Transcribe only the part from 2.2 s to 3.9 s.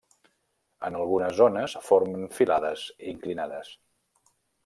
filades inclinades.